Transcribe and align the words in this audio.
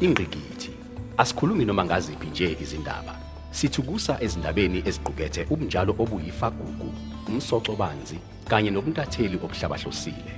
ingqikithi 0.00 0.70
asikhulumi 1.16 1.64
noma 1.64 1.84
ngaziphi 1.84 2.26
nje 2.26 2.56
izindaba. 2.62 3.14
Sithukusa 3.50 4.16
ezindabeni 4.20 4.82
eziqukethe 4.88 5.46
ubunjalo 5.50 5.92
obuyifagugu 5.98 6.88
umsoco 7.28 7.72
banzi 7.76 8.18
kanye 8.48 8.70
nobuntatheli 8.70 9.36
obuhlabahlosile 9.44 10.32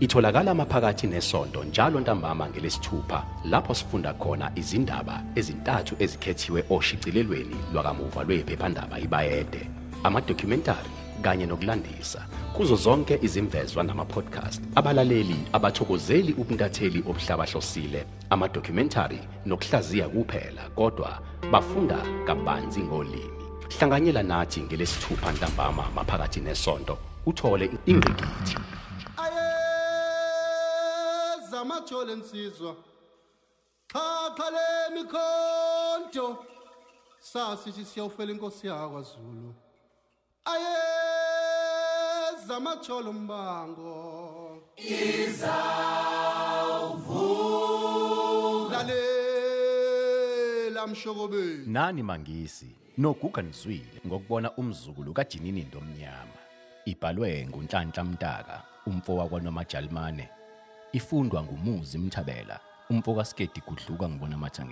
itholakala 0.00 0.54
maphakathi 0.54 1.06
nesonto 1.06 1.64
njalo 1.64 2.00
ntambama 2.00 2.48
ngelesithupha 2.48 3.24
lapho 3.44 3.74
sifunda 3.74 4.12
khona 4.14 4.52
izindaba 4.54 5.22
ezintathu 5.34 5.94
ezikhethiwe 5.98 6.64
oshicilelweni 6.70 7.56
lwakamuva 7.72 8.22
lwephephandaba 8.24 8.98
ibayede. 8.98 9.62
Amadocumentary 10.04 11.05
kanye 11.26 11.46
nokulandisa. 11.46 12.26
Kuzo 12.56 12.76
zonke 12.76 13.18
izimvezwa 13.22 13.82
nama-podcast 13.84 14.62
abalaleli 14.74 15.36
abathokozeli 15.52 16.32
ubuntatheli 16.32 17.00
obuhlabahlosile 17.08 18.06
amadocumentary 18.30 19.20
nokuhlaziya 19.46 20.08
kuphela 20.08 20.70
kodwa 20.76 21.20
bafunda 21.52 21.98
kabanzi 22.26 22.80
ngolimi. 22.80 23.44
Hlanganyela 23.78 24.22
nathi 24.22 24.60
ngelesithupha 24.60 25.32
ntambama 25.32 25.90
maphakathi 25.94 26.40
nesonto 26.40 26.98
uthole 27.26 27.70
ingqikithi. 27.86 28.56
Ayezamajole 31.36 32.14
nsizwa 32.16 32.76
xhaxha 33.92 34.50
lemikhonto 34.54 36.26
sasithi 37.20 37.84
siyawufela 37.84 38.32
inkosi 38.32 38.66
yakwazulu. 38.66 39.54
Ayezamajole 42.36 43.10
mbango 43.12 44.62
izawuvuka 44.76 45.66
mshokobeni 50.86 51.66
nani 51.66 52.02
mangisi? 52.02 52.66
Noguga 52.98 53.42
nizwile 53.42 54.00
ngokubona 54.06 54.52
umzukulu 54.52 55.12
kajinini 55.12 55.62
ndomnyama 55.62 56.38
ibhalwe 56.84 57.46
ngunhlanhla 57.46 58.04
mtaka 58.04 58.62
umfo 58.86 59.16
wakwaNomajalimane 59.16 60.28
ifundwa 60.92 61.42
ngumuzi 61.42 61.98
mthabela 61.98 62.60
umfo 62.90 63.14
kaSkedi 63.14 63.62
gudluka 63.66 64.08
ngibona 64.08 64.36
matha 64.38 64.64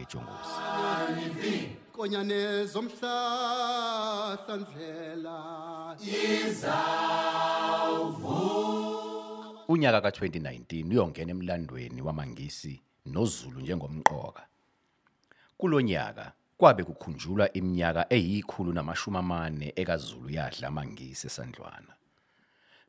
ngejongosi 1.12 1.68
konyane 1.92 2.64
zomhlahla 2.64 4.56
ndlela 4.56 5.38
unyaka 9.68 9.98
ka2019 9.98 10.90
uyongena 10.90 11.30
emlandweni 11.30 12.02
wamangisi 12.02 12.82
noZulu 13.06 13.60
njengomqoka. 13.60 14.42
Kulonyaka 15.58 16.32
kwabe 16.56 16.84
kukhunjulwa 16.84 17.52
iminyaka 17.52 18.06
eyikhulu 18.10 18.72
namashumi 18.72 19.16
amane 19.18 19.72
ekaZulu 19.76 20.30
yadla 20.30 20.68
amangisi 20.68 21.26
esandlwana. 21.26 21.92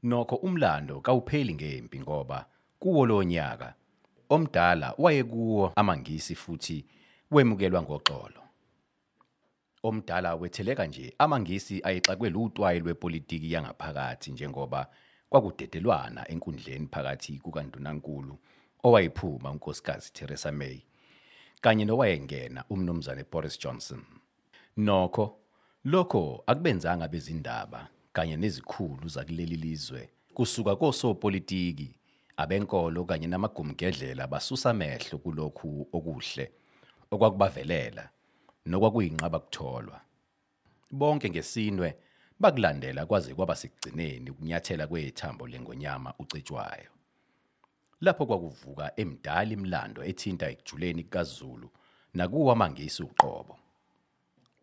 Nokho 0.03 0.35
umlando 0.35 1.01
kawupheli 1.01 1.53
ngempi 1.53 1.99
ngoba 1.99 2.45
kuwo 2.79 3.05
lo 3.05 3.23
nyaka 3.23 3.73
omdala 4.29 4.93
wayekuwo 4.97 5.71
amangisi 5.75 6.35
futhi 6.35 6.85
wemukelwa 7.31 7.81
ngoxolo. 7.81 8.41
Omdala 9.83 10.35
wetheleka 10.35 10.85
nje 10.85 11.13
amangisi 11.17 11.81
ayixakwe 11.83 12.29
lutwayi 12.29 12.79
lwepolitiki 12.79 13.51
yangaphakathi 13.51 14.31
njengoba 14.31 14.87
kwakudedelwana 15.29 16.29
enkundleni 16.31 16.87
phakathi 16.87 17.39
kukandunankulu 17.39 18.37
owayiphuma 18.83 19.51
unkosikazi 19.51 20.13
Theresa 20.13 20.51
May 20.51 20.81
kanye 21.61 21.85
nowayengena 21.85 22.63
umnumzane 22.69 23.23
Boris 23.31 23.59
Johnson. 23.59 24.03
Nokho 24.77 25.37
lokho 25.85 26.43
akubenzanga 26.47 27.07
bezindaba 27.07 27.87
kanye 28.13 28.37
nezikhulu 28.37 29.07
zakuleli 29.07 29.55
lizwe. 29.55 30.09
Kusuka 30.33 30.75
kosopolitiki 30.75 31.95
abenkolo 32.37 33.05
kanye 33.05 33.27
namagumgedlela 33.27 34.27
basusa 34.27 34.69
amehlo 34.69 35.17
kulokhu 35.17 35.87
okuhle. 35.93 36.51
Okwakubavelela 37.11 38.09
nokwakuyinqaba 38.65 39.39
kutholwa. 39.39 40.01
Bonke 40.91 41.29
ngesinwe 41.29 41.89
bakulandela 42.39 43.05
kwaze 43.05 43.33
kwaba 43.35 43.55
sekugcineni 43.55 44.29
ukunyathela 44.29 44.87
kwethambo 44.87 45.47
lengonyama 45.47 46.13
ucetshwayo 46.19 46.95
lapho 48.01 48.25
kwakuvuka 48.25 48.91
emdala 49.01 49.51
imlando 49.57 50.03
ethinta 50.03 50.49
ekujuleni 50.49 51.03
kaZulu 51.03 51.69
nakuwa 52.13 52.53
amangisi 52.53 53.03
uqobo. 53.03 53.57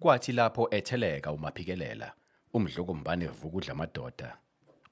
Kwathi 0.01 0.33
lapho 0.33 0.69
etheleka 0.71 1.33
umaphikelela 1.33 2.13
umdlokombane 2.55 3.27
vukudla 3.27 3.73
amadoda 3.73 4.37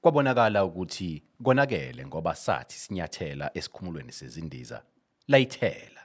kwabonakala 0.01 0.65
ukuthi 0.65 1.23
konakele 1.43 2.05
ngoba 2.05 2.35
sathi 2.35 2.75
sinyathela 2.79 3.51
esikhumulweni 3.57 4.11
sezindiza 4.11 4.83
layithela. 5.27 6.01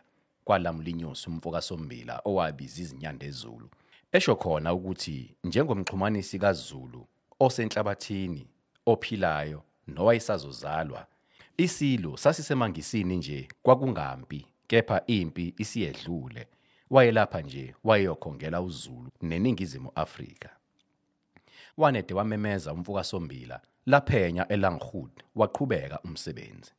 Kwalamlinyusi 0.46 1.30
umfoka 1.30 1.60
sombila 1.68 2.14
owabiza 2.24 2.82
izinyanda 2.82 3.26
ezulu. 3.26 3.68
Esho 4.12 4.36
khona 4.36 4.74
ukuthi 4.74 5.34
njengomxhumanisi 5.44 6.38
kaZulu 6.38 7.06
osenhlabathini 7.40 8.42
ophilayo 8.86 9.62
nowayesazozalwa 9.86 11.06
isilo 11.56 12.16
sasisemangisini 12.16 13.16
nje 13.16 13.48
kwakungampi 13.62 14.46
kepha 14.66 15.02
impi 15.06 15.54
isiyedlule 15.58 16.46
wayelapha 16.90 17.40
nje 17.42 17.74
wayeyokhongela 17.84 18.60
uZulu 18.62 19.10
neningizimu 19.22 19.90
Afrika. 19.94 20.50
Wanede 21.76 22.14
wamemeza 22.14 22.72
umfuka 22.72 23.04
sombila 23.04 23.60
laphenya 23.86 24.48
eLanghoed 24.48 25.12
waqhubeka 25.34 26.00
umsebenzi. 26.00 26.72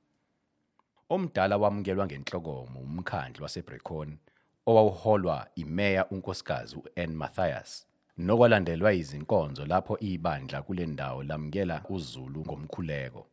Omdala 1.09 1.57
wamukelwa 1.57 2.05
ngenhlokomo 2.05 2.79
umkhandlu 2.79 3.43
waseBrecon 3.43 4.17
owawuholwa 4.65 5.47
imeya 5.55 6.09
unkosikazi 6.09 6.75
uAnne 6.75 7.15
Mathias 7.15 7.87
nokwalandelwa 8.17 8.93
izinkonzo 8.93 9.65
lapho 9.65 9.97
ibandla 9.99 10.61
kule 10.61 10.85
ndawo 10.85 11.23
lamukela 11.23 11.83
uZulu 11.89 12.39
ngomkhuleko. 12.41 13.27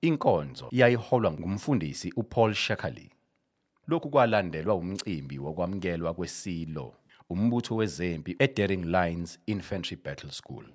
Inkonzo 0.00 0.68
yayiholwa 0.70 1.32
ngumfundisi 1.32 2.12
uPaul 2.16 2.54
Shakali. 2.54 3.10
Lokhu 3.88 4.10
kwalandelwa 4.10 4.74
umcimbi 4.74 5.38
wokwamukelwa 5.38 6.14
kwesilo 6.14 6.94
umbutho 7.30 7.76
wezempi 7.76 8.36
eDaring 8.38 8.84
Lines 8.84 9.38
Infantry 9.46 9.96
Battle 10.04 10.30
School. 10.30 10.66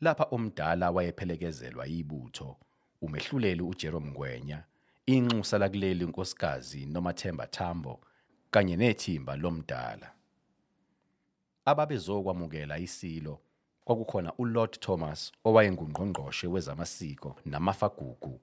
Lapha 0.00 0.24
omdala 0.30 0.90
wayephelekezelwa 0.90 1.86
yibutho 1.86 2.56
umehluleli 3.02 3.62
uJerome 3.62 4.10
Ngwenya 4.10 4.64
inxusa 5.06 5.58
lakuleli 5.58 6.04
unkosikazi 6.04 6.86
nomathemba 6.86 7.46
Thambo 7.46 8.00
kanye 8.50 8.76
nethimba 8.76 9.36
lomdala. 9.36 10.12
Ababezokwamukela 11.64 12.78
isilo 12.78 13.40
kwakukhona 13.84 14.32
uLord 14.38 14.80
Thomas 14.80 15.32
owayengungqongqoshe 15.44 16.46
wezamasiko 16.46 17.36
namafagugu 17.44 18.40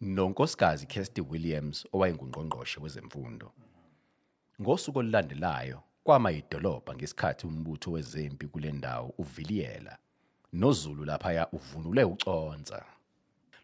nonkosikazi 0.00 0.86
Kirsty 0.86 1.20
Williams 1.20 1.86
owayengungqongqoshe 1.92 2.80
wezemfundo. 2.80 3.52
Ngosuku 4.60 4.98
olulandelayo 4.98 5.82
kwama 6.04 6.32
idolobha 6.32 6.94
ngesikhathi 6.94 7.46
umbutho 7.46 7.90
wezempi 7.90 8.46
kule 8.46 8.72
ndawo 8.72 9.14
uviliyela 9.18 9.98
noZulu 10.52 11.04
laphaya 11.04 11.48
uvunule 11.52 12.04
uconsa. 12.04 12.84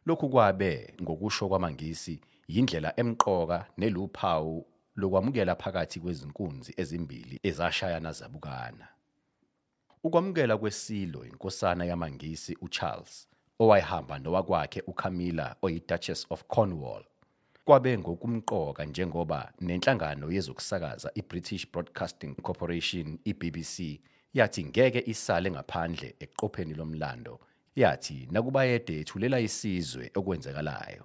Lokhu 0.06 0.28
kwabe 0.28 0.94
ngokusho 1.02 1.48
kwamangisi 1.48 2.20
yindlela 2.48 3.00
emqoka 3.00 3.66
neluphawu 3.76 4.66
lokwamukela 4.96 5.54
phakathi 5.54 6.00
kwezinkunzi 6.00 6.74
ezimbili 6.76 7.40
ezashayana 7.42 8.12
zabukana 8.12 8.88
ukwamukela 10.04 10.58
kwesilo 10.58 11.24
inkosana 11.24 11.84
yamangisi 11.84 12.58
uCharles 12.60 13.28
owayehamba 13.58 14.18
nowakwakhe 14.18 14.82
uCamilla 14.86 15.56
oyiDuchess 15.62 16.26
of 16.30 16.44
Cornwall 16.44 17.04
kwabe 17.64 17.98
ngokumqoka 17.98 18.84
njengoba 18.84 19.52
nenhlangano 19.60 20.32
yezokusakaza 20.32 21.10
iBritish 21.14 21.66
Broadcasting 21.72 22.34
Corporation 22.42 23.18
iBBC 23.24 24.00
yathi 24.34 24.64
ngeke 24.64 25.02
isale 25.06 25.50
ngaphandle 25.50 26.14
eqopheni 26.20 26.74
lomlando 26.74 27.40
yathi 27.76 28.28
nakuba 28.30 28.64
yede 28.64 29.00
ethulela 29.00 29.40
isizwe 29.40 30.10
okwenzekalayo 30.14 31.04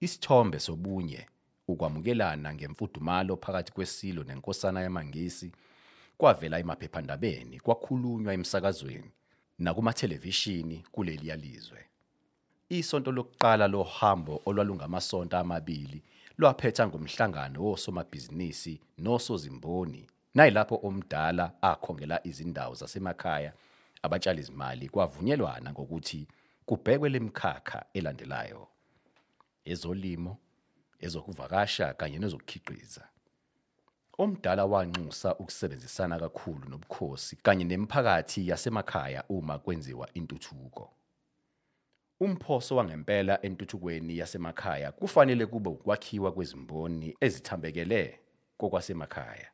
isithombe 0.00 0.60
sobunye 0.60 1.26
ukwamukelana 1.68 2.54
ngemfudumalo 2.54 3.36
phakathi 3.36 3.72
kwesilo 3.72 4.24
nenkosana 4.24 4.80
yamangisi 4.82 5.52
kwavela 6.18 6.58
emaphephandabeni 6.58 7.60
kwakhulunywa 7.60 8.32
emsakazweni 8.34 9.10
nakumathelevishini 9.58 10.84
kuleli 10.92 11.28
yalizwe 11.28 11.80
isonto 12.68 13.12
lokuqala 13.12 13.68
lohambo 13.68 14.42
olwalungamasonto 14.46 15.36
amabili 15.38 16.02
lwaphetha 16.38 16.86
ngomhlangano 16.86 17.62
wosomabhizinisi 17.64 18.80
nosozimboni 18.98 20.06
nayilapho 20.34 20.80
omdala 20.82 21.52
akhongela 21.62 22.26
izindawo 22.26 22.74
zasemakhaya 22.74 23.52
abatshali 24.02 24.40
izimali 24.40 24.88
kwavunyelwana 24.88 25.72
ngokuthi 25.72 26.28
kubhekwe 26.66 27.08
lemkhakha 27.08 27.84
elandelayo. 27.94 28.73
Ezolimo 29.64 30.36
ezokuvakasha 31.00 31.94
kanye 31.94 32.18
nezokukhiqiza. 32.18 33.04
Omdala 34.18 34.64
wanxusa 34.64 35.34
ukusebenzisana 35.34 36.18
kakhulu 36.18 36.68
nobukhosi 36.68 37.36
kanye 37.36 37.64
nemiphakathi 37.64 38.48
yasemakhaya 38.48 39.24
uma 39.28 39.58
kwenziwa 39.58 40.08
intuthuko. 40.14 40.92
Umphoso 42.20 42.76
wangempela 42.76 43.42
entuthukweni 43.42 44.18
yasemakhaya 44.18 44.92
kufanele 44.92 45.46
kube 45.46 45.70
ukwakhiwa 45.70 46.32
kwezimboni 46.32 47.16
ezithambekele 47.20 48.20
kokwasemakhaya. 48.56 49.50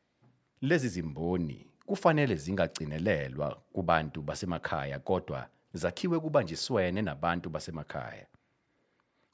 Lezi 0.61 0.89
zimboni 0.89 1.67
kufanele 1.87 2.35
zingagcinelelwa 2.35 3.63
kubantu 3.73 4.23
basemakhaya 4.23 4.99
kodwa 4.99 5.49
zakhiwe 5.73 6.21
kubanjiswene 6.21 7.03
nabantu 7.03 7.51
basemakhaya. 7.51 8.27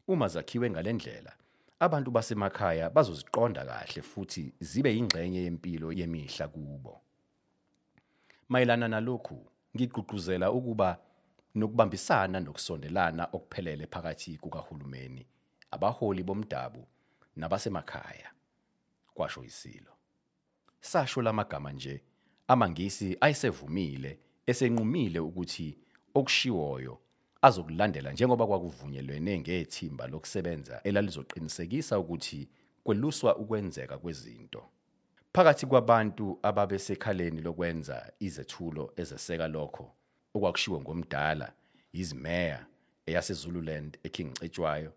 Uma 0.09 0.29
zakhiwe 0.29 0.71
ngalendlela 0.71 1.33
abantu 1.81 2.11
basemakhaya 2.11 2.91
bazoziqonda 2.91 3.65
kahle 3.65 4.03
futhi 4.03 4.55
zibe 4.61 4.91
yingxenye 4.97 5.43
yempilo 5.43 5.93
yemihla 5.93 6.49
kubo. 6.49 7.01
Mayelana 8.49 8.89
nalokhu 8.89 9.39
ngigqugquzela 9.77 10.53
ukuba 10.53 10.99
nokubambisana 11.55 12.41
nokusondelana 12.41 13.29
okuphelele 13.33 13.87
phakathi 13.87 14.39
kukahulumeni 14.39 15.27
abaholi 15.71 16.23
bomdabu 16.23 16.87
nabasemakhaya 17.37 18.31
kwasho 19.15 19.45
isilo. 19.45 19.93
Sasho 20.81 21.23
lamagama 21.23 21.73
nje 21.73 22.03
amangisi 22.49 23.17
ayesevumile 23.21 24.19
esenqumile 24.47 25.21
ukuthi 25.21 25.79
okushiwoyo 26.15 27.01
azokulandela 27.43 28.13
njengoba 28.13 28.47
kwakuvunyelwene 28.47 29.39
ngethimba 29.39 30.07
lokusebenza 30.07 30.81
elalizoqinisekisa 30.85 31.99
ukuthi 31.99 32.49
kweluswa 32.85 33.37
ukwenzeka 33.37 33.99
kwezinto. 33.99 34.63
Phakathi 35.33 35.67
kwabantu 35.67 36.39
ababesekhaleni 36.43 37.41
lokwenza 37.41 38.13
izethulo 38.21 38.93
ezeseka 38.97 39.49
lokho 39.49 39.93
okwakushiwo 40.35 40.81
ngomdala 40.81 41.53
izimeya 41.93 42.67
eyasezululand 43.07 43.99
eking 44.03 44.33
Cetshwayo 44.39 44.93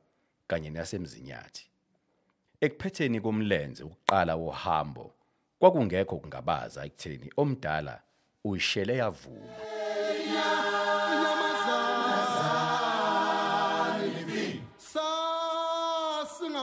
kanye 0.47 0.69
neyasemzinyathi 0.69 1.65
ekuphetheni 2.65 3.21
komlenze 3.21 3.83
ukuqala 3.83 4.33
wohambo 4.35 5.05
kwakungekho 5.59 6.15
kungabaza 6.21 6.79
ekutheni 6.87 7.27
omdala 7.41 7.95
uyishele 8.47 8.93
yavuma. 9.01 9.55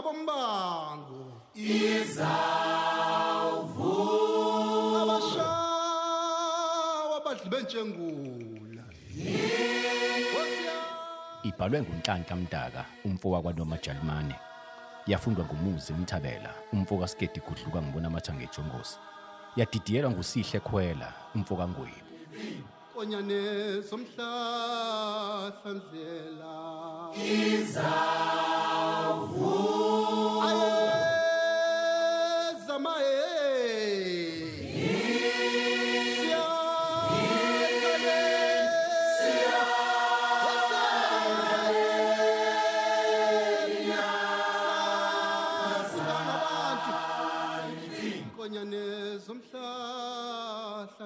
Sasingabombango 0.06 1.42
izawuvuma 1.54 2.22
abashawa 5.02 5.96
badli 7.24 7.50
bentshengula. 7.50 8.84
Ibhalwe 11.42 11.82
nguNhlanhla 11.82 12.36
Mdaka 12.36 12.84
umfoka 13.04 13.42
kwaNoma 13.42 13.78
Jalimane. 13.82 14.34
Yafundwa 15.06 15.44
ngumuzi 15.44 15.92
Mthabela 15.92 16.54
umfoka 16.72 17.08
Skedi 17.08 17.40
Gudluka 17.40 17.82
ngibona 17.82 18.10
mathanga 18.10 18.44
ejongosi 18.44 18.98
yadidiyelwa 19.56 20.10
nguSihle 20.10 20.60
Khwela 20.60 21.12
umfoka 21.34 21.68
Ngwebu 21.68 22.06
konyane 22.94 23.82
somhlahla 23.82 25.70
ndlela 25.76 26.54
izawuvuma 27.14 28.25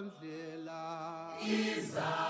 zomhlahla 0.01 1.37
ndlela 1.41 2.30